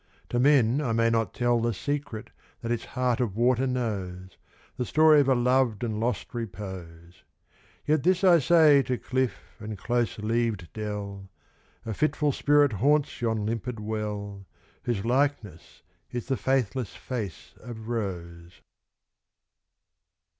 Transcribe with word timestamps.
To 0.29 0.39
men 0.39 0.81
I 0.81 0.93
may 0.93 1.11
not 1.11 1.31
tell 1.31 1.59
The 1.61 1.75
secret 1.75 2.31
that 2.61 2.71
its 2.71 2.85
heart 2.97 3.19
of 3.19 3.35
water 3.37 3.67
knows, 3.67 4.35
The 4.77 4.83
story 4.87 5.19
of 5.21 5.29
a 5.29 5.35
loved 5.35 5.83
and 5.83 5.99
lost 5.99 6.33
repose; 6.33 7.21
Yet 7.85 8.01
this 8.01 8.23
I 8.23 8.39
say 8.39 8.81
to 8.81 8.97
cliff 8.97 9.35
and 9.59 9.77
close 9.77 10.17
leaved 10.17 10.73
dell: 10.73 11.29
A 11.85 11.93
fitful 11.93 12.31
spirit 12.31 12.73
haunts 12.73 13.21
yon 13.21 13.45
limpid 13.45 13.79
well, 13.79 14.47
Whose 14.85 15.05
likeness 15.05 15.83
is 16.11 16.25
the 16.25 16.35
faithless 16.35 16.95
face 16.95 17.53
of 17.59 17.87
Rose. 17.87 18.59